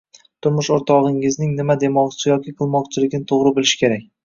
Turmush 0.45 0.69
o‘rtog‘ingizning 0.77 1.51
nima 1.59 1.77
demoqchi 1.85 2.27
yoki 2.33 2.57
qilmoqchiligini 2.63 3.31
to‘g‘ri 3.35 3.55
bilish 3.61 3.79
kerak. 3.87 4.07